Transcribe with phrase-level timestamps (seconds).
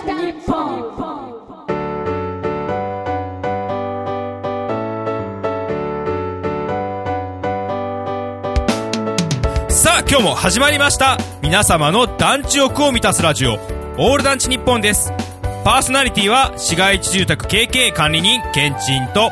[0.00, 0.06] 日
[0.46, 0.92] 本。
[9.68, 11.18] さあ今日も始まりました。
[11.42, 13.58] 皆様の団地欲を満たすラジオ。
[13.98, 15.12] オール団地日本です。
[15.62, 19.30] パーソナリティは市街地住宅 KK 管理人ケンチンと。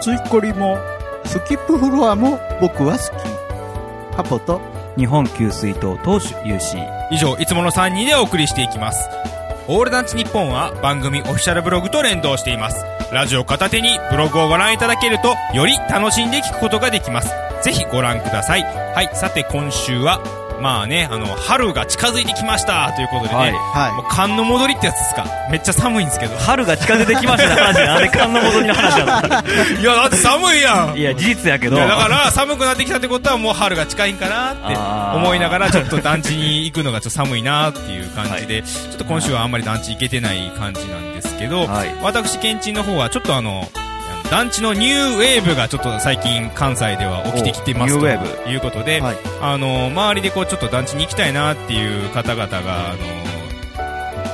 [0.00, 0.78] ついこりも、
[1.24, 3.04] スキップフロアも僕は好
[4.12, 4.16] き。
[4.16, 4.60] ハポと、
[4.96, 9.08] 日本給水塔投手 UC 以上いつもの3人でお送りしていきます
[9.70, 12.86] オールナンチ日本は番組オフィシャルブログと連動しています。
[13.12, 17.30] ラジオ片手にブログをご覧いただけるとより楽しんで聞くことができます。
[17.62, 18.62] ぜひご覧ください。
[18.62, 23.52] はいさて今週はまあねあの春が近づいてきましたということでね、はい。
[23.52, 23.58] も
[24.02, 25.24] はう寒の戻りってやつですか？
[25.50, 26.36] めっちゃ寒いんですけど。
[26.38, 27.54] 春が近づいてきました。
[27.54, 29.28] ね話なんで寒の戻りの話なの。
[29.80, 30.96] いやだって寒いやん。
[30.98, 31.76] いや事実やけど。
[31.76, 34.56] だから寒くなってきたってことはもう春が近いんかなっ
[35.12, 41.94] て思いながらちょっと団地に行くのがちょっと寒いなっていう感じで、ちょっと今週はあんまり団地行けてない感じなんですけど、はい。
[42.02, 43.68] 私ケンチンの方はちょっとあの
[44.30, 48.06] 団地のニューウェーブがちょっと最近関西では起きてきてますと
[48.48, 49.16] いうことで、はい。
[49.40, 52.98] あの周りでこうちょっと団地に行きたいなっていう方々があの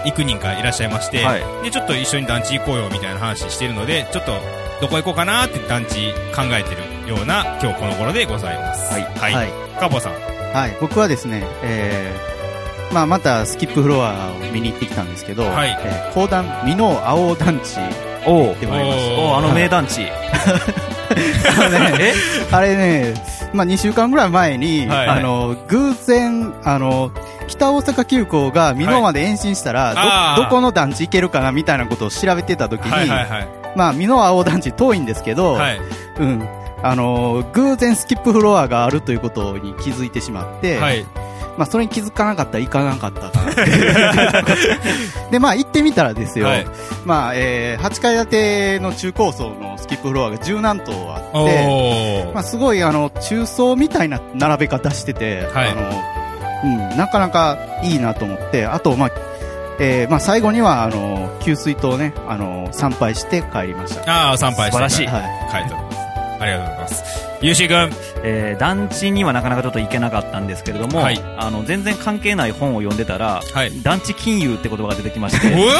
[0.05, 1.64] 幾人かいらっしゃいまして、はい。
[1.64, 4.33] でちょっと一緒に団地行こうよみたいな話してるのでちょっと
[4.81, 8.92] どこ行こうかなって団地考えてるような今日この頃でございます。
[8.92, 9.03] はい。
[9.03, 9.53] はい、はい。
[9.79, 10.12] カボさん。
[10.12, 10.77] はい。
[10.81, 15.79] 僕はですね、えー、まあまたスキップフロアを見に行ってきたんですけど、はい。
[15.81, 17.79] えー、高段、美濃青団地
[18.27, 18.56] おう。
[18.61, 20.06] でもありましおおうあの名団地。
[20.06, 21.64] た。
[21.67, 22.14] あのね、 え？
[22.50, 23.14] あれね、
[23.53, 25.08] まあ2週間ぐらい前に、はい。
[25.08, 27.11] あの、偶然、あの、
[27.47, 30.36] 北大阪急行が美濃まで延伸したら、あー。
[30.36, 33.48] ど、どこの団地行けるかなみたいなことを調べてた時に、はいはいはい。
[33.77, 35.80] まあ美濃青団地遠いんですけど、はい。
[36.19, 36.48] うん。
[36.83, 41.06] あのー偶然スキップフロアがあるということに気づいてしまって、はい
[41.57, 43.53] まあそれに気づかなかったら行かなかったかな。
[43.53, 43.65] っ て
[45.31, 46.67] で、まあ行ってみたらですよ、はい。
[47.05, 52.33] まあ、えー、8階建ての中高層のスキップフロアが十何棟あおって、ー。
[52.35, 55.70] まあすごいあの、中層みたいな並べ方してて、はい。
[55.70, 55.83] あの、
[56.64, 59.11] うん、なかなかいいなと思って、あと、まあ、
[59.81, 64.29] えー、まあ最後には、あの、給水塔ね、あの、参拝して帰りました。
[64.31, 65.07] ああ参拝して素晴らしい。
[65.07, 65.23] はい。
[65.53, 66.05] 書いております。
[66.41, 71.21] ありがとうございますゆうしーくんえー団地にはなかなかちょっと行けなかったんですけれども、はい。
[71.37, 73.83] あの全然関係ない本を読んでたら、はい。
[73.83, 75.75] 団地金融って言葉が出てきまして、いわ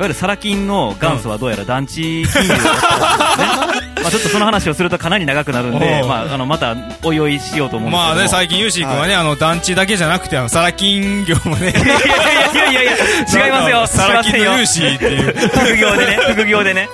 [0.00, 3.85] おゆるサラ金の元祖はどうやら団地金融だったんですね。
[4.06, 8.12] まあちょっとその話をするとかなり長くなるんで まああのまたおいおいしようと思うんですけども。
[8.12, 13.86] まあね最近ゆうしーくんはね、あの団地だけじゃなくてあのサラ金業もね いやいやいやいや違いますよ。
[13.86, 16.88] サラ金のしませんよ融資っていう副業でね、 副業でね。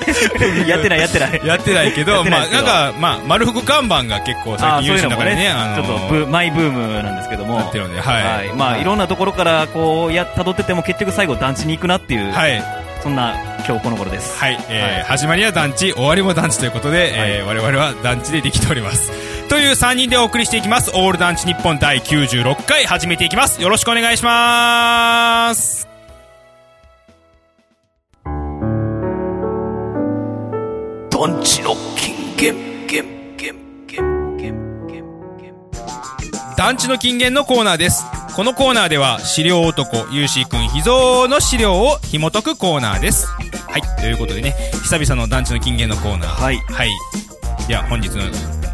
[0.67, 1.41] やってないやってない。
[1.45, 7.57] やってないけやど、まあ、なんか、まあ、丸福看板が結構最あー近有志の中でね、あのちょっとブマイブームなんですけども。
[7.57, 8.25] なってるので、はい。
[8.25, 8.49] はい。
[8.57, 12.63] まあ、いろんなところから、こう、や、辿ってても結局最後団地に行くなっていう、はい。
[13.03, 13.35] そんな
[13.67, 14.39] 今日この頃です。
[14.39, 14.59] はい。
[14.71, 19.11] えーはい始まりは団地、終わりも団地ということで、えー我々は団地でできております。
[19.49, 20.93] という3人でお送りしていきます。
[20.95, 23.61] オール団地日本第96回始めていきます。
[23.61, 25.89] よろしくお願いします。
[31.11, 33.05] 団地の金言、言、
[33.37, 33.55] 言、
[33.87, 35.05] 言、言、言、
[35.39, 35.55] 言。
[36.57, 38.05] 団地の金言のコーナーです。
[38.35, 43.27] このコーナーでは、資料男、ゆうしーくん秘蔵の資料を紐解くコーナーです。
[43.27, 43.83] はい。
[44.01, 46.43] ということでね、久々の団地の金言のコーナー。
[46.43, 46.91] はいはい。
[47.69, 48.23] では、本日の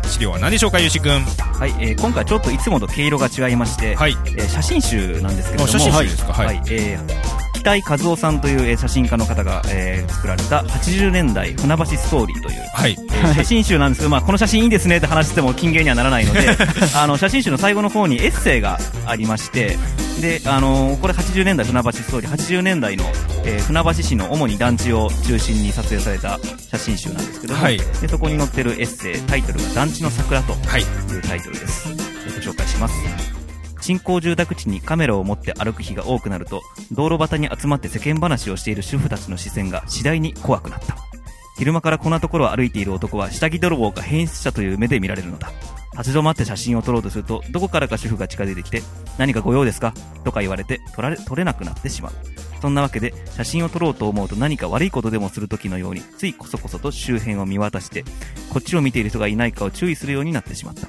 [0.09, 1.25] 資料は何でしょうか、ゆうしーくん。
[1.59, 4.13] はい、えー今回ちょっといつもと毛色が違いまして、はい。
[4.27, 6.33] えー写真集なんですけれども、あ写真集ですか？
[6.33, 6.47] はい。
[6.47, 12.97] はいえー北井和夫さんというえー写真家の方が、えー作られた80年代船橋ストーリーという、はい。
[12.99, 16.41] えー写真集なんですけど、まあ、この写真いいですねって話しても金言にはならないので、
[16.97, 19.77] あの、写真集の最後の方にエッセイがありまして、
[20.21, 23.05] で、あのーこれ80年代船橋ストーリー、80年代の、
[23.45, 26.39] えー船橋市の主に団地を中心に撮影された
[26.71, 30.81] 写真集なんですけども、はいでそこに載ってるエッセイ、タイトルが団地の桜とはい。
[30.83, 30.85] い
[31.19, 31.89] うタイトルです。
[31.89, 31.95] ご
[32.53, 33.38] 紹介します。
[33.81, 36.63] 新興住宅地にカメラを持って歩く日が多くなると、
[36.93, 40.97] 道路端に集まって世間話をしている主婦たちの視線が次第に怖くなった。
[41.57, 45.51] 昼間からこんなところを歩いている男は下着泥棒か変質者という目で見られるのだ。
[45.99, 48.83] 立ち止まって写真を撮ろうとすると、どこからか主婦が近づいてきて、
[49.19, 49.93] 何かご用ですか？
[50.23, 52.13] とか言われて撮られ、撮れなくなってしまう。
[52.61, 58.05] そんなわけで、写真を撮ろうと思うと何か悪いことでもする時のように、ついこそこそと周辺を見渡して、
[58.51, 60.89] こっちを見ている人がいないかを注意するようになってしまった。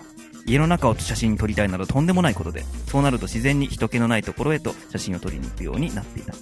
[0.49, 6.33] 家の中を写真に撮りたいなどとんでもないことで、そうなると自然に人気のないところへと写真を撮りに行くようになっていた。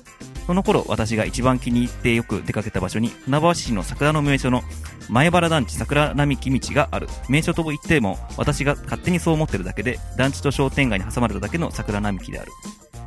[0.45, 4.63] その頃、私が一番気に入ってよく出かけた場所に、船橋市の桜の名所の
[5.09, 7.09] 前原団地桜並木道がある。
[7.27, 12.51] 名所と言っても、私が勝手にそう思ってるだけで、団地と商店街に挟まれただけの桜並木である。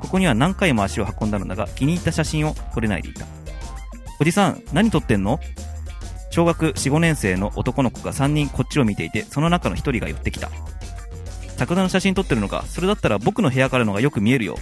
[0.01, 3.25] ここには何回も足を運んだのだが、気に入った写真を撮れないでいた。
[4.21, 5.41] おじさん、何撮ってんの？
[6.31, 10.51] 小学4、5年生の男の子が3人こっちを見ていて、その中の1人が寄ってきた。
[11.61, 14.57] 桜の写真撮ってるのか、それだったら僕の部屋からのがよく見えるよ。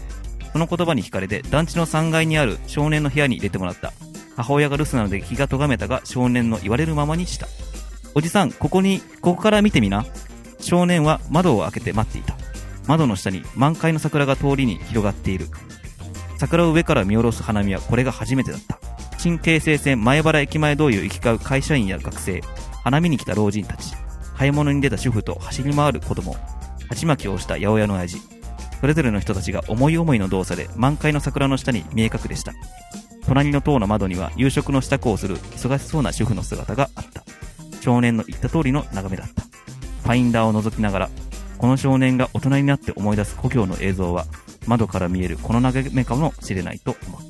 [0.52, 3.92] その言葉に惹かれて、団地の3階にある少年の部屋に入れてもらった。
[4.34, 7.46] 母親が留守なので気が咎めたが、少年の言われるままにした。
[8.16, 10.06] おじさん、ここに、ここから見てみな。
[10.58, 12.36] 少年は窓を開けて待っていた。
[12.88, 15.46] 窓の下に満開の桜が通りに広がっている。
[16.36, 18.80] 桜を上から見下ろす花見はこれが初めてだった。
[19.18, 22.42] 新京成線前原駅前通りを行き交う会社員や学生、
[22.82, 23.94] 花見に来た老人たち、
[24.36, 26.36] 買い物に出た主婦と走り回る子供、
[26.88, 28.18] 鉢巻きをした八百屋の親父、
[28.80, 32.52] それぞれの人たちが思い思いの動作で満開の桜の下に見え隠れした。
[33.26, 37.22] 隣の塔の窓には夕食の支度をする忙しそうな主婦の姿があった。
[37.80, 39.42] 少年の言った通りの眺めだった。
[39.42, 41.10] ファインダーを覗きながら、
[41.58, 44.26] この少年が大人になって思い出す故郷の映像は、
[44.66, 47.20] 窓から見えるこの眺めかもしれないと思っ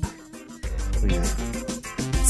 [0.93, 0.99] た。
[1.01, 1.21] という、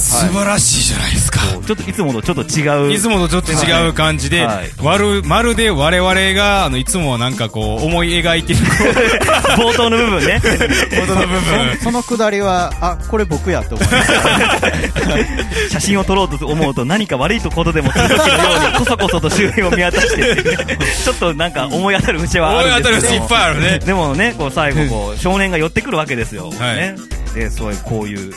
[0.09, 1.39] 素晴らしいじゃないですか。
[1.65, 2.91] ちょっといつもとちょっと違う。
[2.91, 4.83] いつもとちょっと違う感じで、はい。
[4.83, 8.59] わるまるで我々が、あの、いつもはなんかこう、思い描いてる。
[9.57, 10.41] 冒頭の部分ね。
[10.41, 11.77] ことの部分。
[11.83, 15.69] そのくだりは、あ、これ僕やって思いました。
[15.69, 20.35] 写真を撮ろうと思うと何か悪いことでもする時のようにこそこそと周辺を見渡して
[21.03, 23.79] ちょっとなんか思い当たる節はあるんですけど思い当たる節いっぱいあるね。
[23.79, 26.75] でもねこう最後こう少年が寄ってくるわけですよ、はい。
[26.75, 26.95] ね、
[27.33, 28.33] でそういうこういう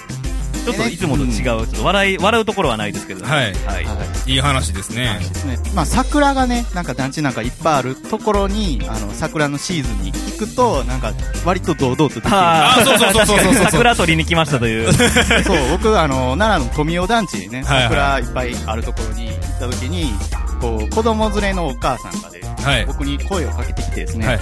[0.65, 5.19] ちょっといつもと違うちょっと笑い笑うところはないですけどねはいはいいい話ですね。
[5.19, 5.59] ですね。
[5.75, 11.13] まあ、桜がね、なんか団地なんかいっぱいあるところに、あの、桜のシーズンに行くと、なんか、
[11.45, 12.29] 割と堂々とできる。
[12.33, 14.93] ああそうそうそうそうそうそう桜取りに来ましたという
[15.43, 20.13] そう、僕、あの、奈良の富雄団地にね、桜いっぱいあるところに行った時に、
[20.61, 22.87] こう、子供連れのお母さんがで、はい。
[22.87, 24.41] 僕に声をかけてきてですね、はい。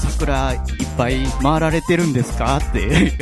[0.00, 0.60] 桜いっ
[0.96, 2.56] ぱい回られてるんですか？
[2.58, 3.12] って。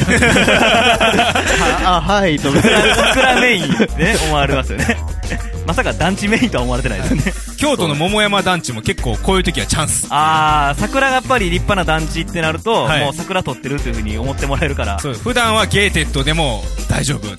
[1.85, 2.51] あ、あはい、と。
[2.53, 4.97] 桜メインね思われますよね
[5.67, 10.07] まさか団地メインとは思われてないですよね 京都の桃山団地も結構こういう時はチャンス。
[10.11, 17.29] あー桜がやっぱり立派な団地ってなると、はいもう桜取ってるというふうに思ってもらえるからそう、普段はゲーテッドでも大丈夫。
[17.29, 17.35] ね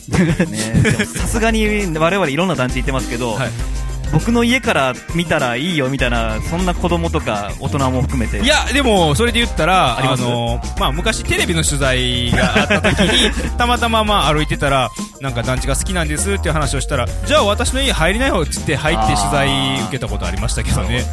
[0.83, 1.65] でもさすがに
[1.97, 3.49] 我々いろんな団地行ってますけど、はい
[4.11, 8.39] 僕の家から見たらいいよみたいなそんな子供とか大人も含めて。
[8.39, 14.89] いや、でも、それで言ったら、あの、まあ、昔テレビの取材があった時に、たまたままあ歩いてたら、
[15.21, 21.03] なんか団地が好きなんですっていう話をしたら、じゃあ私の家入りなよって言って入って取材受けたことありましたけどね。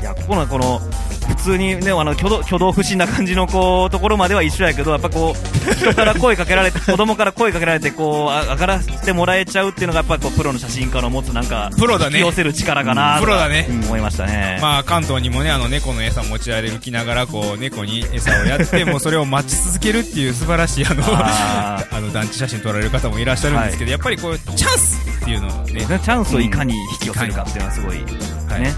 [0.00, 0.80] いやここのこの
[1.28, 12.18] 普通にねあの挙動挙動不審な感じのこうところまでは一緒やけどやっぱこう 人から声かけられて子供から声かけられてこうあ上がらせてもらえちゃうっていうのがやっぱこうプロの写真家の持つなんかプロだね。
[12.18, 13.66] 引き寄せる力かなとプロだね。
[13.68, 28.04] うん思いましたね、まあ、関東にもね、あの、猫の餌持ち歩きながら、こう、猫に餌をやって、 もうそれを待ち続けるっていう素晴らしい、あの、ああの、団地写真撮られる方もいらっしゃるんですけど、やっぱりこう、チャンスっていうのをね、チャンスをいかに引き寄せるかっていうのはすごい、
[28.50, 28.62] はい。
[28.62, 28.74] ね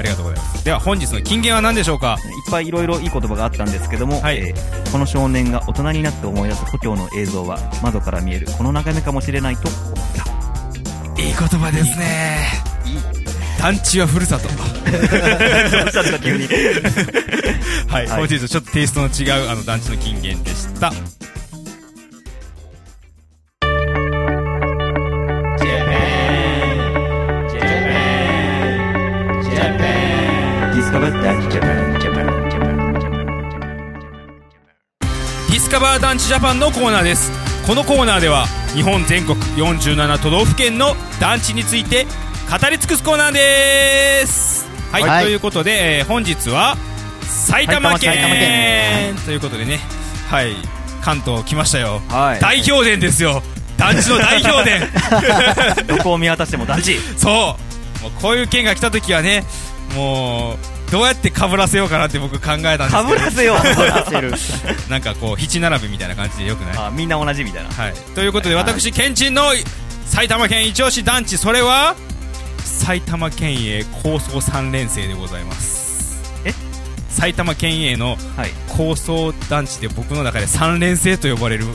[0.00, 0.64] ありがとうございます。
[0.64, 2.16] では、本日の金言は何でしょうか？
[2.18, 9.82] いっぱいいろいろいい言葉があったんですけども、はいえーこの少年が大人になって思い出す故郷の映像は窓から見えるこの眺めかもしれないと思っ
[11.14, 11.22] た。
[11.22, 12.40] いい言葉ですね。
[13.60, 14.48] 団地はふるさと。
[14.48, 16.48] どうしたんですか急に。
[17.86, 20.92] はい、はい本日ちょっとテイストの違うあの団地の金言でした。
[35.80, 37.32] バー団地ジャパンのコーナーです。
[37.66, 38.44] このコーナーでは
[38.74, 44.68] 日本全国47都道府県の団地について語り尽くすコーナーです。
[44.92, 46.76] はい、はいということで、えー本日は
[47.22, 49.78] 埼玉県ということでね、
[50.28, 50.54] はい、
[51.00, 52.02] 関東来ましたよ。
[52.08, 53.42] はい代表伝ですよ。
[53.78, 54.82] 団地の代表伝。
[55.88, 56.98] どこを見渡しても団地。
[57.16, 57.56] そ
[58.00, 59.44] うもうこういう件が来た時はね
[59.96, 62.90] もうどうやって被らせようかなって僕考えたんですけど。
[62.90, 64.90] かぶらせよう。
[64.90, 66.78] なんかこう七並べみたいな感じでよくない？
[66.78, 67.70] あみんな同じみたいな。
[67.70, 67.94] はい。
[68.14, 68.64] ということではい。
[68.64, 69.42] 私県人の
[70.06, 71.38] 埼玉県一押し団地。
[71.38, 71.94] それは
[72.64, 76.20] 埼玉県営高層3連生でございます。
[76.44, 76.52] え？
[77.08, 78.50] 埼玉県営のはい。
[78.68, 81.66] 高層団地で僕の中で3連生と呼ばれる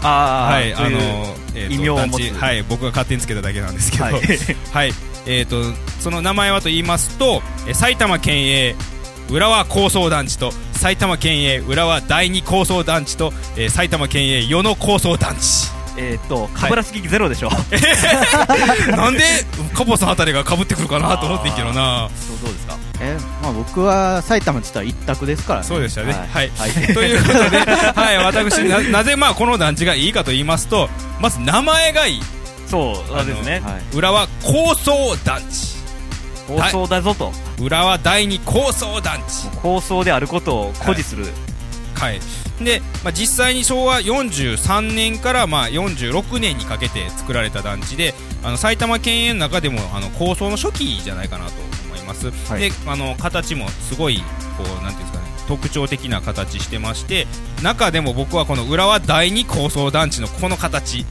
[0.00, 1.24] あーはい、あのという、
[1.56, 2.32] えーと異名を持つ。
[2.34, 4.92] はい、僕が勝手につけただけなんですけど、ははいい、
[5.28, 5.62] えーと、
[6.00, 8.74] その名前はと言いますと、えー埼玉県営
[9.30, 15.68] 浦和高層団地と、埼玉県営浦和第二高層団地と、えー埼玉県営与野高層団地。
[16.00, 17.50] えーっと、かぶらす気ゼロでしょ。
[18.96, 19.20] なんで、
[19.74, 22.08] カポさんあたりが被ってくるかなと思ってんけどな。
[22.28, 22.76] どうどうですか？
[23.00, 26.12] えまあ僕は埼玉って言ったら一択ですからねそうでしたね。
[26.12, 26.50] はい。
[26.56, 30.88] はい ということで、はい、私な、なぜまあこの団地がいいかと言いますと、
[31.20, 32.22] まず名前がいい。
[32.68, 33.60] そう、ですね。
[33.60, 35.78] はい裏は高層団地。
[36.46, 37.32] 構想だぞと。
[37.60, 39.48] 裏は第二高層団地。
[39.60, 41.26] 構想であることを誇示する。
[41.94, 42.20] はい。
[42.62, 51.52] で、まあ、実際に昭和43年からまあ46年にかけて作られた団地で、あの埼玉県営の中でもあの構想の初期じゃないかなと
[51.86, 52.30] 思います。
[52.50, 54.18] はいで、あの形もすごい
[54.56, 55.24] こうなんていうんですかね。
[55.48, 57.26] 特徴的な形してまして
[57.62, 61.06] 中でも僕はこの浦和第二高層団地のこの形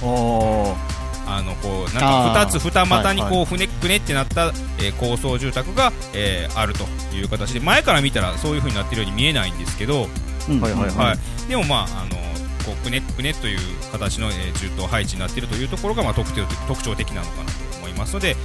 [0.00, 1.01] おー。
[1.36, 2.46] あのこうなんかあー。
[2.46, 6.84] 2つ二股にはいこうふねくねってなった、えー高層住宅が、えーあると
[7.14, 10.08] いう形で前から見たらそういう風になってるように見えないんですけど、
[10.48, 10.60] うん。
[10.60, 12.16] はいはいはい、でもまああの
[12.64, 13.58] こうくねくねという
[13.90, 18.36] 形の、えー中東配置になっているというところがまあ特徴特徴的なのかなと思いますので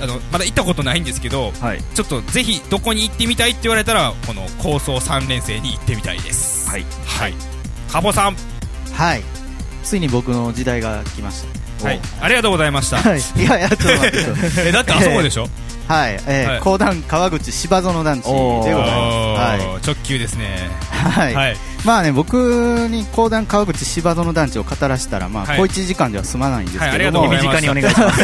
[0.00, 1.82] あのまだ行ったことないんですけどはい。
[1.94, 6.68] ちょっとぜひどこに行ってみたいって言われたらこの高層3連星に行ってみたいです。
[6.68, 6.84] はい。
[7.06, 7.34] はい。
[7.90, 8.36] カボさん。
[8.94, 9.22] はい。
[9.84, 12.00] ついに僕の時代が来ましたはい。
[12.20, 12.96] ありがとうございました。
[12.98, 13.18] はい。
[13.18, 14.18] いやいやちょっと待って
[14.68, 15.48] えだってあそこでしょ？
[15.88, 16.58] はい、えはい。
[16.58, 18.84] ー、講談川口芝園団地でございます。
[18.86, 19.86] はおー。
[19.86, 20.70] 直球ですね。
[20.90, 21.08] い。
[21.10, 21.34] はい。
[21.34, 21.56] はい。
[21.84, 25.58] まあね、僕に講談川口芝園団地を語らせたら、まあ、はい。
[25.58, 28.22] 小1時間では済まないんですけども、がとうございにお願いします。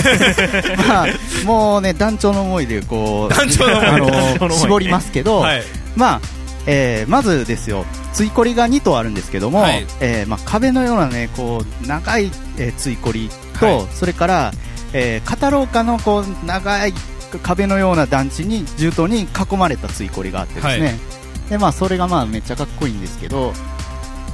[0.88, 1.07] まあ、
[1.45, 5.62] もうね、団長の思いで、こう、団長の思いあの絞りますけど、はい。
[5.97, 6.21] まあ、
[6.67, 9.85] えーまずですよ、ついこりが2棟あるんですけども、はい。
[10.00, 13.29] えーまあ、壁のようなね、こう、長い、えーついこり
[13.61, 13.87] と、はい。
[13.93, 14.53] それから、
[14.93, 16.95] えー片廊下のこう、長い
[17.43, 21.50] 壁のような団地に、重棟に囲まれたついこりがあってですね、はい。
[21.50, 23.53] で、まあ、それがまあ、めっちゃかっこいいんですけど、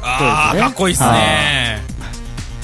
[0.03, 0.61] ああ、ね。
[0.61, 1.83] かっこいいっすね。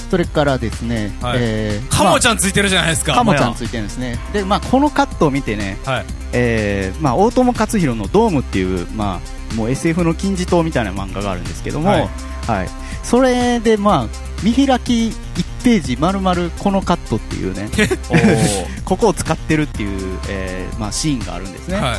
[0.09, 1.37] それからですね、はい。
[1.39, 3.13] えーカモちゃんついてるじゃないですか。
[3.13, 4.19] カモちゃんついてるんですね。
[4.33, 6.05] で、まあ、このカットを見てね、はい。
[6.33, 12.09] えーまあ、大友克洋のドームっていう、まあ、もう SF の金字塔みたいな漫画があるんですけども、は
[12.47, 12.69] はいい。
[13.03, 15.13] それで、まあ、見開き1
[15.63, 17.69] ページ丸々このカットっていうね。
[18.85, 21.77] ここを使ってるっていう、えーまあ、シーンがあるんですね。
[21.77, 21.97] はい。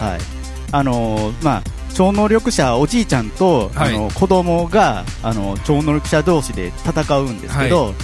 [0.72, 1.62] あのーまあ、
[1.94, 3.94] 超能力者おじいちゃんと、はい。
[3.94, 7.94] あの子供があの超能力者同士で戦うんですけど、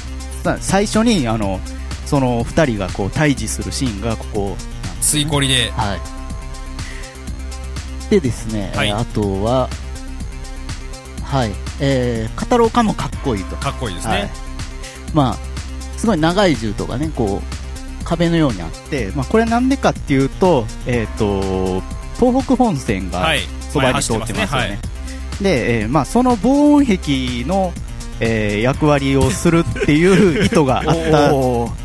[0.45, 1.61] さ最初にあの
[2.07, 4.57] その2人がこう対峙するシーンがここ
[5.01, 5.73] ついこりで。
[5.77, 6.01] はい。
[8.11, 8.89] でですね、はい。
[8.89, 9.69] えーあとは、
[11.29, 13.57] はい、えー、語ろうかもかっこいいと。
[13.57, 14.23] かっこいいですはい。
[14.23, 14.31] ね。
[15.13, 15.37] まあ、
[15.99, 21.83] すごい長い銃とかね、こう、壁のようにあって、まあ、これなんでかっていうと、えっ、と、
[22.19, 23.41] 東北本線がはい。
[23.71, 24.47] そばに通ってますよね。
[24.47, 24.79] はい。
[25.43, 27.73] で、えーまあ、その防音壁の、
[28.21, 31.31] えー役割をするっていう 意図があった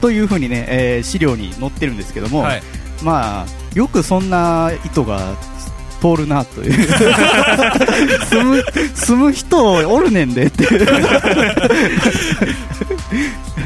[0.01, 2.63] というふうにね、えー資料に載ってるんですけども、はい。
[3.03, 5.35] まあ、よくそんな意図が
[6.03, 6.73] 通るなという。
[8.25, 10.63] 住む住む人おるねんでって。
[10.65, 10.85] いう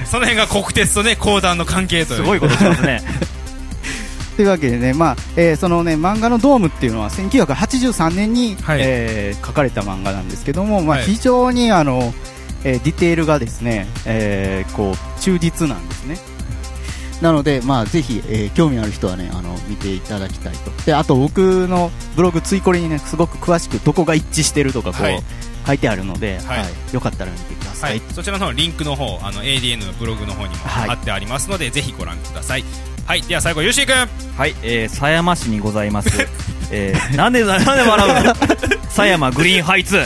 [0.06, 2.20] その辺が国鉄とね講談の関係という。
[2.20, 3.02] すごいことしますね。
[4.36, 8.80] というわけでね、まあえーそのね漫画のドームっていうのは1983年に、はい。
[8.84, 11.06] えー書かれた漫画なんですけども、まあ、はい。
[11.06, 12.14] 非常にあの、
[12.64, 16.18] えーディテールがですね、えーこう忠実なんですね。
[17.22, 20.72] なので、まあ、ぜひ、えー興味ある人はね、あの、見ていただきたいと。
[20.86, 25.24] で、あと僕のブログ、ついこれにね、すごく詳しくどこが一致してるとか、こう、はい
[25.68, 26.94] 書いてあるので、はいはい。
[26.94, 27.88] よかったら見てくださ。
[27.88, 32.64] はいい、そちらの方リンクの方あの ADN のブログの方にもはい貼ってありますので、ぜひご覧ください
[33.06, 33.94] はいでは最後ゆうしーくん
[34.38, 36.10] はい、えー、狭山市にございます。
[36.72, 38.36] えー、なんで、なんで笑うの？
[38.90, 39.98] 狭山グリーンハイツ。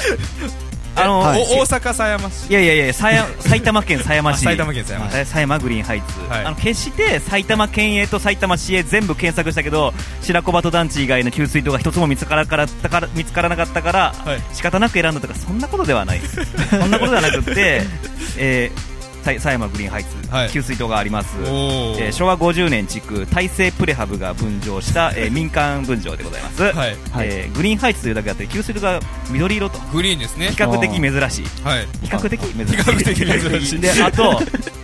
[0.95, 1.41] あの、はい。
[1.41, 2.49] お大阪狭山市。
[2.49, 4.35] いやいやいや、 埼玉県狭山市。
[4.35, 5.15] あ埼玉県狭山市。
[5.15, 5.25] はい。
[5.25, 6.19] 狭山グリーンハイツ。
[6.29, 6.45] はい。
[6.45, 14.41] あの、決して埼玉県営と埼玉市営全部検索したけど、白子鳩団地以外の給水塔が一つも見つからなかったから、見つからなかったから、はい。
[14.53, 16.21] 仕方なく選んだとか、そんなことではない。
[16.69, 17.83] そんなことではなくって、
[18.37, 18.90] えー、さ
[19.23, 20.49] 狭山グリーンハイツ、はい。
[20.49, 21.37] 給水塔があります。
[21.41, 26.97] えー昭和50年築大成プレハブが分譲した、えー民間分譲でございます、はい。
[27.19, 28.99] えーグリーンハイツというだけあって給水塔が
[29.29, 30.49] 緑色とグリーンですね。
[30.49, 31.63] 比較的珍しい。
[31.63, 31.87] はい。
[32.01, 32.75] 比較的珍しい。
[32.75, 33.79] 比較的珍しい。
[33.81, 34.41] であと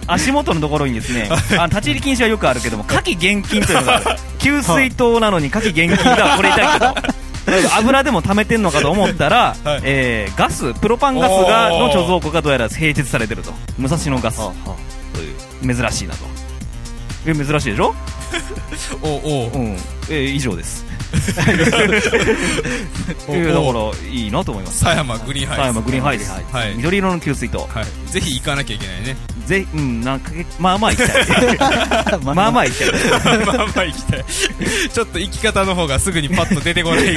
[0.08, 4.06] 足元のところにですねあ立ち入り禁止はよくあるけども 夏季厳禁というのがある。
[4.40, 6.96] 給水塔なのに夏季厳禁がこれ痛いけど
[7.78, 9.82] 油でも溜めてんのかと思ったら、 はい。
[9.84, 13.54] えーガスプロパンガスがの貯蔵庫がどうやら併設されてると。
[13.78, 14.38] 武蔵野ガス。
[14.38, 14.52] と
[15.66, 15.76] いう。
[15.76, 16.26] 珍しいなと。
[17.26, 17.94] え珍しいでしょ？
[19.02, 19.72] おおうん、
[20.10, 20.86] えー以上です。
[23.30, 24.80] いやだから、いいなと思います。
[24.80, 25.62] 狭山グリーンハイツ。
[25.62, 26.32] 狭山グリーンハイです。
[26.32, 26.76] はい。
[26.76, 27.60] 緑色の給水と。
[27.60, 27.86] はい。
[28.12, 29.16] ぜひ行かなきゃいけないね。
[29.46, 32.20] ぜひ、うん、なんかけ、まあまあ行きたい。
[32.24, 32.92] まあまあ行きたい。
[33.46, 34.26] まあまあ行きたい。
[34.94, 37.16] ちょっと行き方の方がすぐにパッと出てこない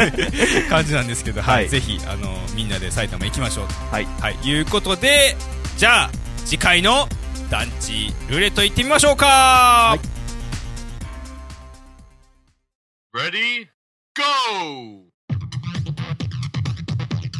[0.70, 1.54] 感じなんですけど、はい。
[1.56, 3.74] はいぜひ、あの、みんなで埼玉行きましょうと。
[3.90, 4.06] はい。
[4.20, 4.36] はい。
[4.42, 5.36] いうことで、
[5.76, 6.10] じゃあ、
[6.44, 7.08] 次回の
[7.50, 9.96] 団地ルーレット行ってみましょうか、
[13.18, 13.66] Ready?
[14.14, 14.22] Go!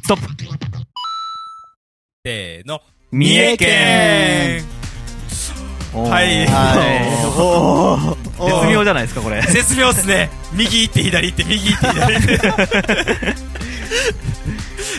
[0.03, 0.29] ストップ
[2.27, 2.81] せーの。
[3.13, 4.65] 三重県
[5.93, 7.27] はいはい。
[7.39, 8.17] おー
[8.61, 9.41] 絶妙じゃないですか、これ。
[9.47, 10.31] 絶妙っすね。
[10.53, 12.39] 右行って左行って、右行って左行って。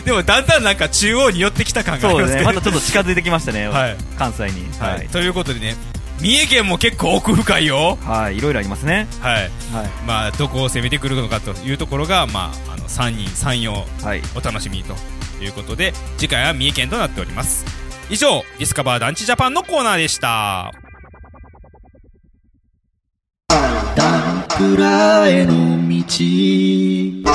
[0.06, 2.42] でもだんだんなんか中央に寄ってきた感がありそうですね。
[2.42, 2.54] ますけど。
[2.54, 3.68] またちょっと近づいてきましたね。
[3.68, 3.96] はい。
[4.18, 4.66] 関西に。
[4.78, 4.92] は。
[4.92, 5.08] はいい。
[5.10, 5.76] ということでね、
[6.20, 7.96] 三重県も結構奥深いよ。
[8.02, 8.36] はい。
[8.36, 9.08] いろいろありますね。
[9.20, 9.42] はい。
[9.42, 9.50] はい。
[10.06, 14.22] まあ、どこを攻めてくるのかというところが、まあ、あの、3人3様はい。
[14.36, 14.94] お楽しみにと
[15.42, 17.64] いうことで、次回は三重県となっております。
[18.10, 20.72] 以上、ディスカバー団地ジャパンのコーナーでした。
[23.96, 27.30] ダンプラへの道。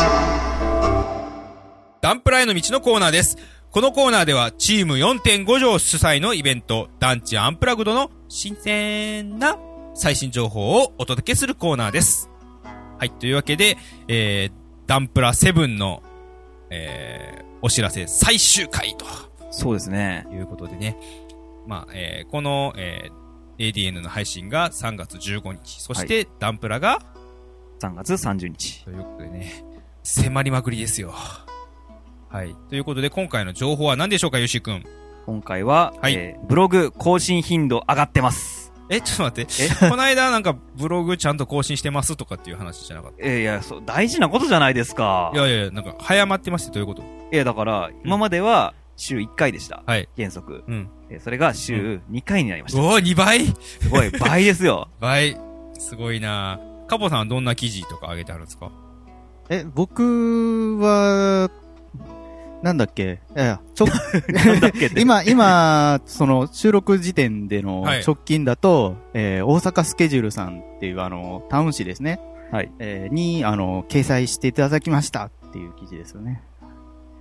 [2.02, 3.36] ダンプラへの道のコーナーです。
[3.76, 9.58] このコーナーでは、チーム4.5条主催のイベント、団地アンプラグドの新鮮な
[9.94, 12.30] 最新情報をお届けするコーナーです。
[12.98, 13.76] はい、というわけで、
[14.08, 14.52] えー、
[14.88, 16.02] ダンプラ7の、
[16.70, 19.06] えー、お知らせ最終回と
[19.52, 20.26] そうですね。
[20.32, 20.96] いうことでね。
[21.68, 27.02] まあ、えー、この、えー、ADN の配信が3月15日、そして、ダンプラが、
[27.82, 28.86] 3月30日。
[28.86, 29.66] ということでね、
[30.02, 31.14] 迫りまくりですよ。
[32.36, 32.56] はい。
[32.70, 34.84] ということで、今回の情報は何でしょうか、よしくん。
[35.26, 38.74] 今回は、はいえーブログ更新頻度上がってます。
[38.90, 39.70] え、ちょっと待って。
[39.90, 45.32] この間なんかブログちゃんと更新してますとかっていう話じゃなかっえーいや、そう、大事なことじゃないですか。
[45.34, 45.40] た。
[45.40, 47.04] いやいやいや、なんか早まってましてどういうこと？
[47.32, 49.82] いや、だから、今までは週1回でした。
[49.86, 50.10] はい。
[50.18, 50.64] 原則。
[50.68, 50.90] うん。
[51.10, 52.82] えーそれが週2回になりました。
[52.82, 53.46] おお、2倍？
[53.46, 54.90] すごい、 倍ですよ。
[55.00, 55.38] 倍。
[55.80, 58.70] すごいなカボさんはどんな記事とか上げてあるんですか？
[59.50, 61.50] え、僕は、
[62.66, 63.20] なんだっけ？
[63.36, 63.86] いや、ちょ、
[64.34, 65.00] なんだっけって。
[65.00, 72.20] 今、今、その、収録時点でのはい直近だと、えー大阪スケジュールさんっていう、あの、タウン誌ですね。
[72.52, 72.72] はい。
[72.80, 76.42] えーに、あの、掲載していただきましたっていう記事ですよね。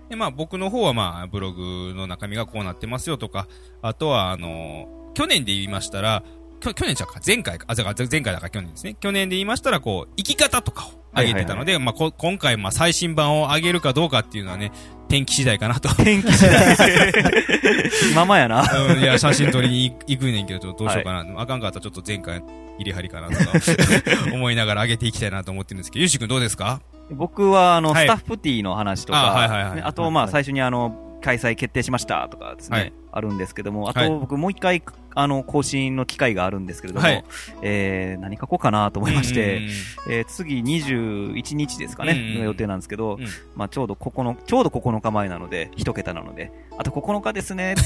[0.09, 3.47] で、まあ僕の方はまあブログの中身がこうなってますよとか、
[3.83, 6.23] あとはあの去年で言いましたら、
[6.61, 8.95] きょ去年じゃうか、前回か、あ、じゃあ前回だから去年ですね。
[8.99, 14.73] 去年で言いましたら、こう、生き方とかを上げてたので、まあこ今回まあ最新版を上げるかどうかっていうのはね、
[15.15, 15.95] 天気次第かなと。
[15.95, 18.13] 天気次第。
[18.17, 18.65] ままやな。
[18.89, 21.41] うん、いや、写真撮りに行くねんけど、ちょっとどうしようかな。
[21.41, 22.43] あかんかったらちょっと前回、
[22.79, 23.53] 入れ張りかなとか、
[24.35, 26.81] 思いながら上げていきたいなと思ってるんですけど、ゆうし君どうですか？
[27.13, 34.83] 僕は、あの、はいスタッフティーの話とあはいか、はいはいねあと、まあ、最初にあの、開催決定しましたとかですはいね、あるんですけども、あはいと、僕もう一回、
[35.15, 37.25] あの、更新の機会があるんですけれどもはい、
[37.63, 47.77] えー、何書こうかなと思いましてうん、えー次21日ですかね、の予定なんですけどうん、まあ、ちょうど9、ちょうど9日前なので、一桁なので、あと9日ですね、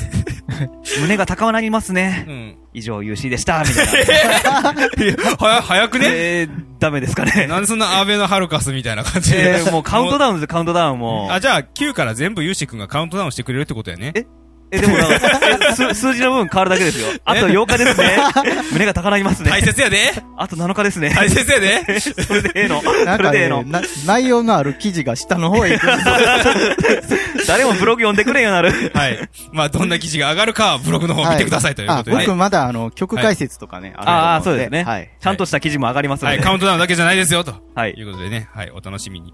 [1.00, 2.24] 胸が高まりますね。
[2.26, 2.56] うん。
[2.72, 4.06] 以上、UC でした、みたい
[4.44, 5.36] な。
[5.36, 6.06] は、早くね？
[6.08, 7.46] えー、ダメですかね。
[7.46, 9.58] なんでそんなアベノハルカスみたいな感じで。
[9.58, 11.32] えー、もうカウントダウンです、カウントダウンもう。
[11.32, 14.12] あ、じゃあ、9から全部ユーシ君がカウントダウンしてくれるってことやね。
[14.14, 14.24] え
[14.70, 15.31] え、でもなんか、
[15.70, 17.09] え数数字の部分変わるだけですよ。
[17.24, 18.18] あと8日ですね。
[18.72, 19.50] 胸が高鳴りますね。
[19.50, 21.11] 大切やであと7日ですね。
[21.14, 22.83] 大切やで それでええの。
[23.04, 23.62] なんかれでええの。
[23.62, 25.87] な、内容のある記事が下の方へ行く。
[27.46, 28.92] 誰もブログ読んでくれんようになる。
[28.94, 29.28] はい。
[29.52, 32.24] まあ、どんな記事が上がるかはブログの方を見てくださいというこあ、とでね。
[32.26, 34.85] 僕まだあの、曲解説とかね、ああ、あるそうですね。
[34.85, 35.11] はい。
[35.20, 36.37] ちゃんとした記事も上がりますので。
[36.37, 38.48] はい、カウントダウンだけじゃないですよ、とはいいうことでね。
[38.54, 39.33] はい、お楽しみに。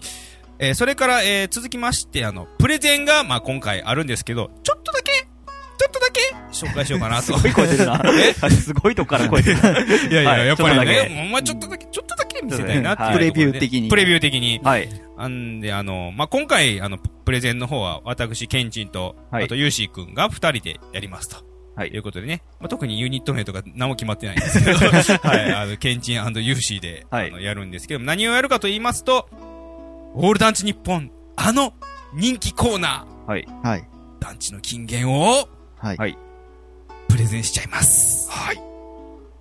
[0.57, 5.04] えーそれから、えー続きまして、あの、プレゼンが、まあ、今回あるんですけど、ちょっとだけ、
[6.15, 7.23] け、紹介しようかなと。
[7.23, 8.03] すごい声出るな。
[8.49, 9.69] すごいとこから声出るな。
[9.69, 9.73] い
[10.13, 13.13] やいや、はいやっぱりちょっとだね、お前ちょっとだけ、ちょっとだけ見せたいなっていう。
[13.13, 14.59] プレビュー的にプレビュー的に。
[14.63, 14.89] はい。
[15.17, 21.37] あんで、あの、まあ、今回、あの、プレゼンの方は、私、ケンチンと、はいあと、ユーシー君が二人でやりますと。
[21.75, 22.41] はいいうことでね。
[22.61, 24.77] まあ、特にユニット名とか何も決まってないんですけど、
[25.27, 29.27] はい、あの、ケンチンユーシーで、はいあの、やるんですけど、何をやるかと言いますと、
[30.13, 31.73] オール団地日本、あの、
[32.13, 33.45] 人気コーナはい。
[33.61, 33.79] はい。
[33.81, 35.49] ー、団地の金言を、
[35.85, 35.97] はい。
[35.97, 36.17] はい
[37.07, 38.29] プレゼンしちゃいます。
[38.31, 38.61] はい。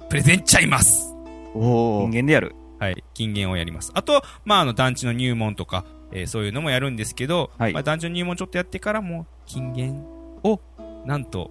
[0.08, 1.12] プレゼンしちゃいます。
[1.54, 2.10] おー。
[2.10, 2.54] 人間でやる。
[2.78, 3.02] はい。
[3.14, 3.90] 金言をやります。
[3.94, 10.04] あと、まあ、あの、団地の入門とか、えーそういうのもやるんですけど、はいまあ、団地の入門ちょっとやってからも、金言
[10.44, 10.60] を、
[11.06, 11.50] なんと、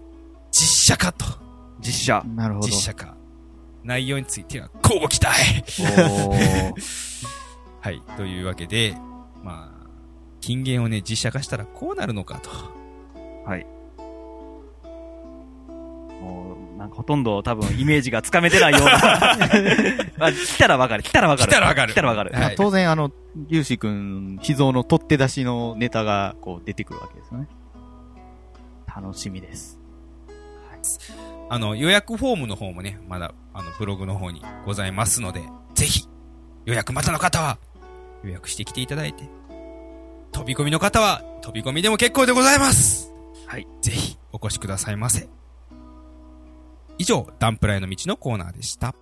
[0.52, 1.26] 実写化と。
[1.80, 2.24] 実写。
[2.36, 2.68] なるほど。
[2.68, 3.16] 実写化。
[3.84, 5.64] 内容については、こうご期待
[6.00, 6.74] おー。
[7.82, 8.02] はい。
[8.16, 8.96] というわけで、
[9.44, 9.88] まあ、
[10.40, 12.50] 金言をね、実写化したらこうなるのかと。
[13.46, 13.68] はい。
[16.84, 18.92] なんかほとんど多分イメージがつかめてないような。
[20.20, 21.04] まあ、来たらわかる。
[21.04, 21.50] 来たらわかる。
[21.50, 22.32] 来たらわかる来たらわかる。
[22.34, 23.10] はいまあ当然、あの、
[23.48, 27.48] ゆうしくん、秘蔵の取って出しのネタが、こう、出てくるわけですよね。
[28.86, 29.80] 楽しみです。
[31.50, 35.42] あの、予約フォームの方もね、まだ、あの、ブログの方にございますので、
[35.76, 36.10] ぜひ、
[36.66, 37.60] 予約またの方は、
[38.26, 39.30] 予約してきていただいて、
[40.34, 43.14] 飛び込みの方は、飛び込みでも結構でございます
[43.48, 43.66] はい。
[43.82, 45.30] ぜひ、お越しくださいませ。
[46.98, 48.96] 以上、ダンプラへの道のコーナーでした。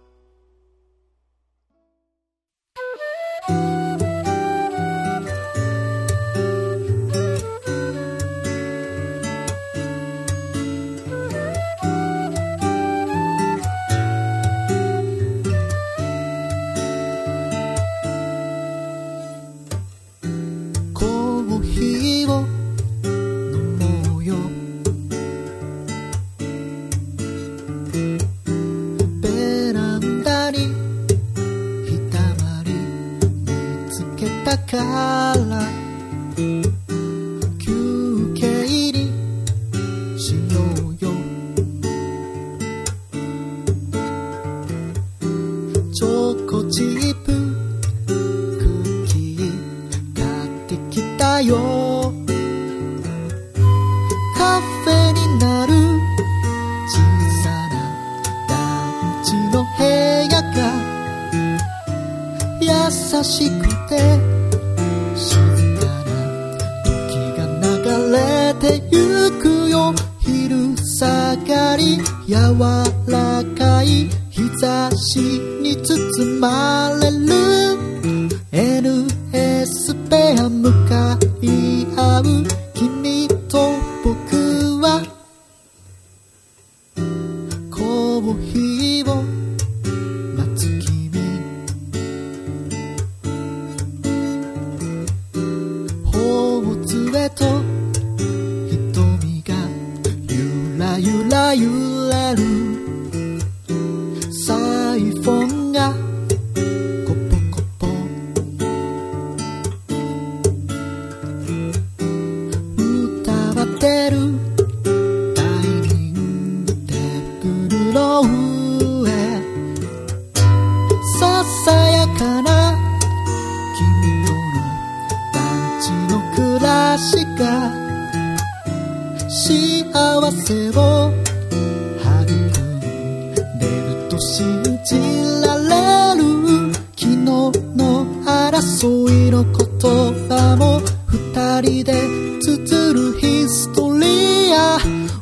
[142.41, 144.79] で綴るヒストリア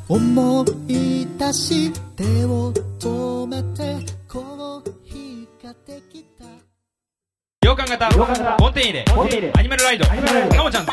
[0.08, 6.46] 思い出し手を止めてコーヒーができた。
[7.66, 8.10] 洋館型
[8.56, 9.04] コンテイ入れ
[9.54, 10.06] アニマルライド。
[10.06, 10.86] カモちゃん。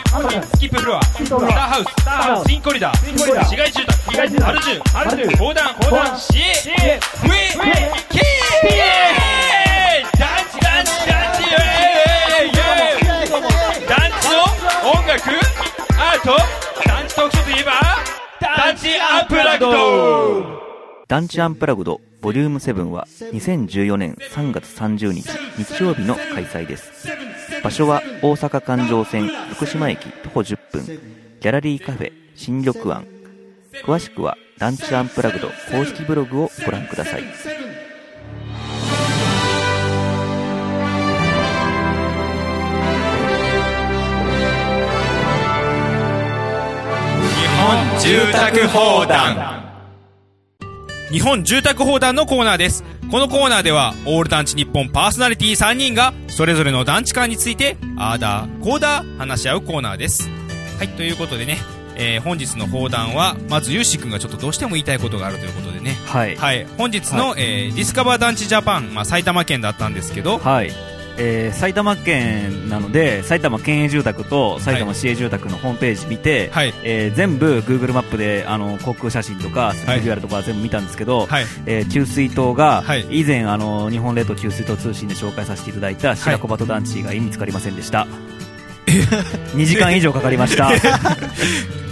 [0.42, 1.02] スキップフロア。
[1.04, 1.78] スターハ
[2.40, 2.46] ウス。
[2.48, 3.44] ツインコリダー。
[3.44, 4.18] 市街住宅。
[4.18, 6.18] アルジュ横断。
[6.18, 7.30] 市営上
[8.10, 9.25] キー
[16.26, 17.72] アート団地特徴といえば
[18.40, 20.60] 団地アンプラグド
[21.06, 27.08] 団地アンプラグドボリューム7は2014年3月30日日曜日の開催です。
[27.62, 33.06] 場所は大阪環状線福島駅徒歩10分ギャラリーカフェ新緑庵。
[33.84, 37.22] 詳しくは団地アンプラグド公式ブログをご覧ください。
[47.98, 49.64] 住宅放談
[51.10, 52.84] 日本住宅放談のコーナーです。
[53.10, 60.28] このコーナーでは、オール団地日本パーソナリティ3人が、それぞれの団地観について、あーだー、こーだー、話し合うコーナーです。
[60.78, 61.58] はい、ということでね、
[61.94, 65.96] えー、本日の放談は、まずゆうしくんがちょっとどうしても言いたいことがあるということでね。
[66.06, 66.36] はい。
[66.36, 70.72] はい、本日の、えー、ディスカバー団地ジャパン、まあ、埼玉県だったんですけど、はい。
[71.18, 83.06] えー埼玉県なので、埼玉県営住宅と埼玉市営住宅のホームページ見て、はい、えー全部 Google マップであの航空写真とかストリートビューあるとか全部見たんですけど、はい、えー給水塔が、はい。
[83.10, 88.06] 以前あの日本列島給水塔通信で紹介させていただいた白子鳩団地が見つかりませんでした
[89.54, 90.70] 2時間以上かかりました。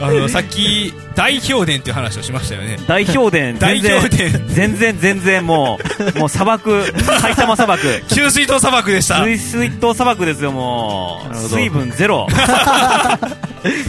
[0.00, 2.78] あの、さっき、大氷伝っていう話をしましたよね。
[2.86, 4.44] 大氷伝、 大全氷然、伝。
[4.48, 5.78] 全然全然も
[6.16, 6.84] う、もう砂漠、
[7.20, 8.02] 埼玉砂漠。
[8.08, 9.24] 給水塔砂漠でした。
[9.24, 11.36] 水水筒砂漠ですよ、もう。
[11.36, 12.26] 水分ゼロ。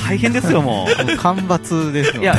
[0.08, 1.06] 大変ですよ、もう。
[1.06, 2.38] もう干ばつですよいや、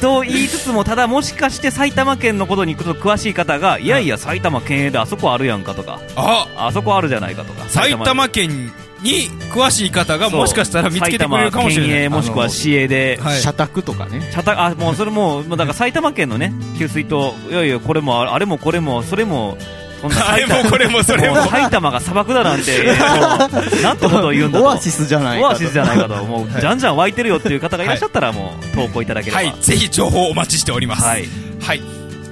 [0.00, 7.64] と言いつつも、ただもしかして埼玉県のことに詳しい方が、いやいや、埼玉県営であそこあるやんかとか、ああそこあるじゃないかとか。
[7.68, 8.72] 埼玉県
[9.04, 11.90] に詳しい方がもしかしたら見つけてくれるかもしれない。
[11.90, 13.40] 埼玉県営もしくは市営で、はい。
[13.40, 14.28] 社宅とかね。
[14.32, 17.34] 茶たあもうそれもうもうだから埼玉県のね給水塔。
[17.50, 19.56] いやいやこれもああれもこれもそれも
[20.04, 21.40] あれもこれもそれも。
[21.40, 22.84] う埼玉が砂漠だなんて
[23.82, 24.64] なんてことを言うんだと。
[24.64, 25.54] オアシスじゃないかと。
[25.54, 26.24] オアシスじゃないかと。
[26.24, 29.38] もうじゃんじゃん湧いてるよっていう方がいらっしゃったらもう投稿いただければ。
[29.38, 31.04] はい、ぜひ情報お待ちしております。
[31.04, 31.28] はい。
[31.60, 31.80] はい。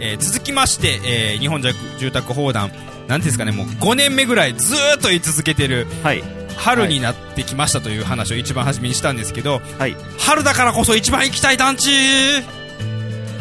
[0.00, 6.22] えー続きまして、えー日本住宅砲弾、なんていうんですかね、もう5年目ぐらいずーっと言い続けてる、はい
[6.56, 9.96] 春になってきましたという話を一番初めにしたんですけど、はい。
[10.18, 11.90] 春だからこそ一番行きたい団地。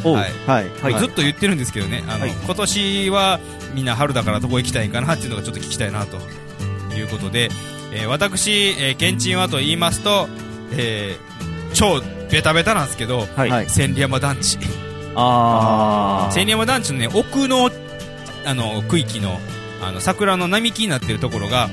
[0.04, 0.32] はい。
[0.48, 0.70] はい。
[0.82, 1.00] はい。
[1.00, 2.32] ずっと言ってるんですけどね、あの、はい。
[2.32, 3.40] 今年は
[3.74, 6.18] みんな春だからどこ行きたいかなっていうのがちょっと聞きたいなと
[6.96, 7.50] いうことで、
[7.94, 10.28] えー私、えー、ケンチンはと言いますと、
[10.72, 11.32] えー
[11.74, 13.70] 超ベタベタなんですけど、はい、はい。
[13.70, 14.58] 千里山団地。
[15.16, 16.34] あー。
[16.34, 17.70] 千里山団地のね、奥の、
[18.46, 19.40] あの、区域の、
[19.82, 21.70] あの、桜の並木になってるところが、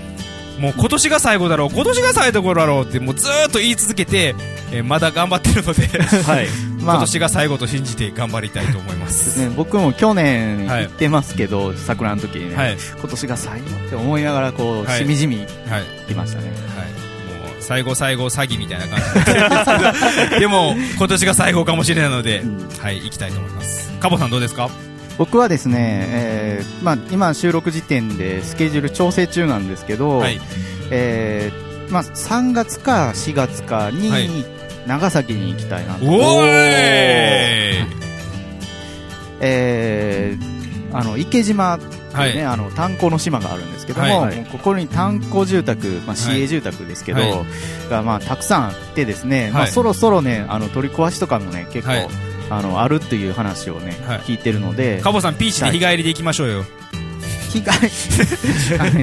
[0.59, 4.35] もう今年が最後だろう、今年が最後だろうって、もうずーっと言い続けて、
[4.73, 6.49] えーまだ頑張ってるので、はい
[6.83, 9.07] まあ今年が最後と信じて頑張りたいと思いま。
[9.07, 12.66] ですすね、僕も去年はい行ってますけど、桜の時にね、はい。
[12.71, 12.79] はい。
[13.01, 15.47] 今年が最後って思いながらこう、はいしみじみはい。
[16.09, 16.47] 来ましたね。
[16.47, 19.01] もう、最後最後詐欺みたいな感
[20.35, 23.90] じ でも、今年が最後かもしれないので、うんはい、行きたいと思います。
[24.01, 24.68] カボさんどうですか？
[25.18, 30.40] 僕はですね、えーまあ、今収録時点でスケジュール調整中なんですけど、はい。
[30.90, 34.28] えーまあ、3月か4月かに、はい。
[34.87, 36.04] 長崎に行きたいなと。
[36.04, 36.18] おーい。
[39.40, 40.59] えー
[40.90, 42.42] あの、池島っていうね、はい。
[42.44, 47.90] あの、炭鉱の島があるんですけども、はいもうここに炭鉱住宅、まあ、市営住宅ですけど、はい。
[47.90, 56.64] が、まあ、たくさんあってですね、まあ、はいそろそろね、あの、取り壊しとかもね、結構、はいあの、あるっていう話をね、はい聞いてるので、カボさん、ピーチで日帰りで行きましょうよ。
[57.50, 57.70] 日帰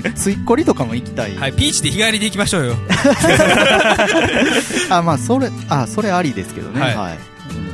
[0.04, 1.36] り、 ついっこりとかも行きたい。
[1.36, 2.76] はい、ピーチで日帰りで行きましょうよ。
[4.90, 6.82] あ、まあ、それ、あ、それありですけどね。
[6.82, 7.18] はいはい。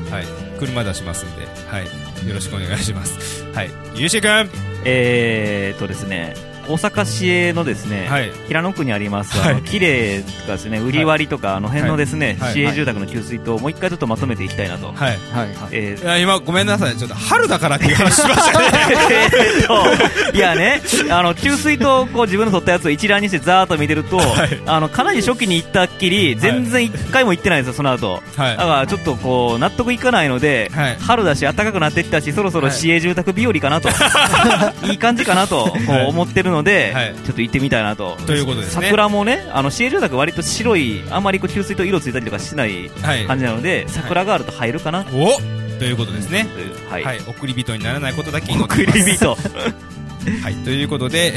[0.07, 0.25] うんはい。
[0.59, 2.27] 車出しますんで、はい。
[2.27, 3.43] よろしくお願いします。
[3.53, 3.71] はい。
[3.95, 4.51] ゆうしーくん
[4.85, 6.33] えーっとですね
[6.71, 8.31] 大阪市営のですね、はい。
[8.47, 14.87] 平野区にあります、はいあの綺麗とかですね、売り割りとか、あの辺のですね、はい市営住宅の給水塔をもう一回ちょっとまとめていきたいなと。
[14.87, 14.95] はい。
[15.31, 15.49] はい。
[15.71, 16.95] えーいや、今、ごめんなさい。
[16.97, 18.65] ちょっと、春だからっていう話しましたね。
[19.11, 28.21] えーっと、いやね、あの、給水塔をこう自分の取ったやつを一覧にしてざーっと見てると、はいあの、かなり初期に行ったっきり、全然一回も行ってないんですよ、その後。
[28.35, 28.63] はいだ。
[28.63, 33.89] からちょっとこう、納得いかないので、はい春だし暖かくなってきたし、そろそろ市営住宅日和かなと、
[34.87, 36.60] い、い感じかなと、こうはい思ってるので、
[36.93, 38.17] はいちょっと行ってみたいなと。
[38.25, 38.85] ということですね。
[38.85, 43.25] 桜もね、あの、市営住宅割と白い、あんまりこう給水と色ついたりとかしないはい。
[43.25, 45.39] 感じなので、桜があると入るかなとお
[45.79, 46.47] ということですね。
[46.89, 47.03] はい。
[47.03, 47.19] はい。
[47.27, 48.99] 送り人にならないことだけ祈って送います。
[48.99, 49.37] り人。
[50.43, 50.55] はい。
[50.63, 51.31] ということで、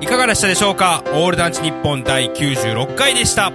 [0.00, 1.02] いかがでしたでしょうか？
[1.06, 3.52] オール団地日本第96回でした。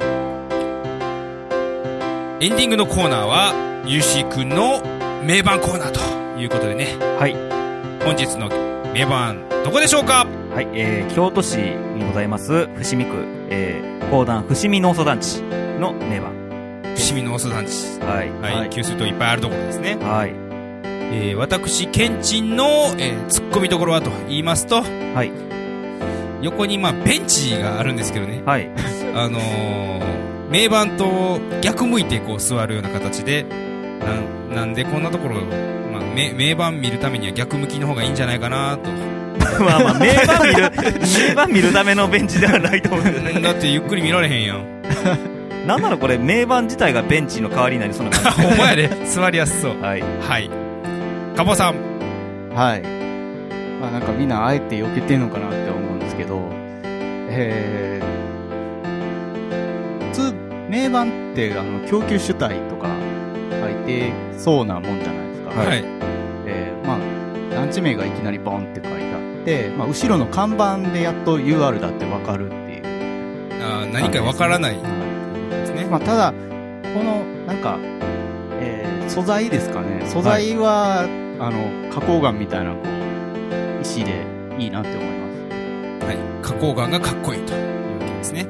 [2.42, 4.82] エンディングのコーナーは、ゆうしーくんの
[5.26, 7.34] 名盤コーナーということでね、はい。
[8.06, 8.48] 本日の
[8.94, 10.26] 名盤、どこでしょうか？
[10.54, 15.42] はい、えー、京都市にございます、伏見区、えー、高段伏見農村団地
[15.80, 16.32] の名盤。
[16.96, 18.00] 伏見のオス団地。
[18.00, 18.30] はい。
[18.32, 19.98] はい、はい給水塔いっぱいあるところですね。
[19.98, 20.30] はい。
[21.12, 25.32] えー、私、ケンチンの、えー、突っ込みどころはと言いますと、はい。
[26.42, 28.70] 横にまあベンチがあるんですけどね、はい。
[29.14, 30.09] あのー、
[30.50, 35.42] 名盤と逆向いてこう座るような形で、なんなんでこんなところ、
[35.92, 38.90] まあ、名名盤見るためには逆向きの方がいいんじゃないかなと。
[39.64, 40.72] まあまあ、名盤見る、
[41.30, 43.42] 名盤見るためのベンチではないと思うんでね。
[43.42, 44.64] だってゆっくり見られへんやん。
[45.68, 49.74] なんならこれ、名盤自体がベンチの代わりになりそうな感ほんまやで、座りやすそう。
[49.76, 49.82] じ。
[49.82, 50.04] はい。
[50.28, 50.50] はい。
[51.36, 51.76] カボさん。
[52.56, 52.82] はい。
[53.80, 56.42] まあなんかみんなあえて避けてんのかなって思うんですけど、
[57.30, 57.99] えー、
[60.70, 62.88] 名盤ってあの、供給主体とか
[63.62, 65.50] 書いてそうなもんじゃないですか。
[65.62, 65.84] はい。
[66.46, 72.84] えーまあ、団地名がいきなりボンって書いてあって、まあ、後ろの看板でやっと UR だってわかるっていう。
[73.62, 75.86] あー何かわからないはいですね。
[75.86, 76.34] まあ、ただ、
[76.94, 77.78] この、なんか、
[78.62, 80.04] えー素材ですかね。
[80.06, 81.02] 素材は、
[81.40, 84.22] あの、花崗岩みたいな、こう、石で
[84.60, 86.06] いいなって思います。
[86.06, 86.18] はい。
[86.44, 88.46] 花崗岩がかっこいいというわけですね。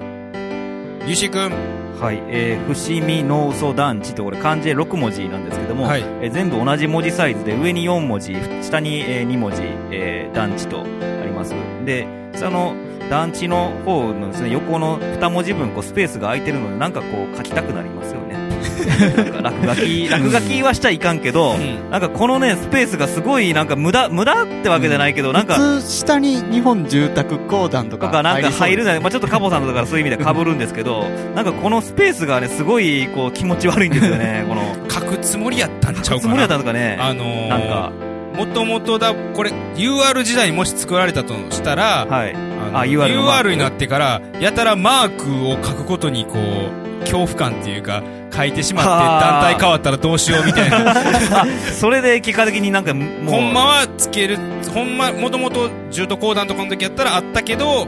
[1.06, 1.79] ゆうしーくん。
[2.00, 8.34] はい、えー、伏見農祖団地とこれ漢字で6文字なんですけども、はいえー全部同じ文字サイズで上に4文字、
[8.64, 10.86] 下に、えー2文字、えー団地とあ
[11.26, 11.54] ります。
[11.86, 12.74] で、その
[13.10, 18.49] 団地の方のですね、横の2文字分こうスペースが空いてるので、なんかこう書きたくなりますよね。
[18.86, 31.04] なんか落書き、落書きはしちゃいかんけど、うんなんかこのね、スペースがすごいなんか無駄、無駄ってわけじゃないけど、なんか、普通、下に日本住宅公団とかとかなんか入るりじゃない、まあ、ちょっとカボさんとかそういう意味で被るんですけど、
[31.36, 34.62] なんかこのスペースがね、すごいこう気持ち悪いんですよね、 この。
[34.90, 36.20] 書くつもりやったんちゃうかな。
[36.22, 36.98] つもりだったんですかね。
[37.00, 37.92] あのー、なんか、
[38.36, 42.36] もともとだ、これ、UR 時代にもし作られたとしたら、はい。
[42.74, 48.04] あ UR UR になってから、やたらマークを書くことに、こう、恐怖感っていうか、
[48.36, 50.92] 書いてしまって、はあ団体変わったらどうしようみたいな。
[50.92, 54.38] あ、 それで結果的になんかもう、ほんまはつける、
[54.74, 57.88] ほんま、もともと重都公団とかの時やったらあったけど、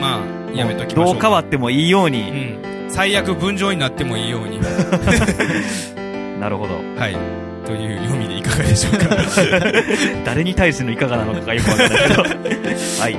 [0.00, 0.20] ま
[0.54, 1.14] あ、やめときましょう。
[1.14, 2.30] どう変わってもいいように。
[2.30, 2.56] うん。
[2.88, 4.60] 最悪分譲になってもいいように。
[6.40, 6.74] なるほど。
[6.98, 7.16] はい。
[7.64, 9.16] という読みでいかがでしょうか。
[10.26, 12.22] 誰に対してのいかがなのかがよくわからないけど。
[12.22, 12.28] は
[13.08, 13.16] い。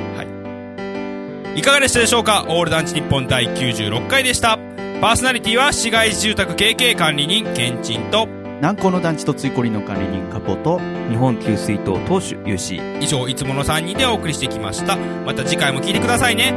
[1.55, 2.45] いかがでしたでしょうか？
[2.49, 4.59] オール団地日本第96回でした。
[5.03, 8.25] パーソナリティは市街地住宅経営管理人、ケンチンと、
[8.61, 12.79] 南高の団地とついこりの管理人カポと、日本給水塔投手有志。
[13.01, 14.95] 以上、いつもの3人でお送りしてきました。
[15.25, 16.53] また次回も聞いてくださいね。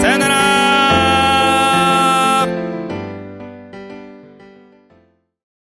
[0.00, 0.47] さよなら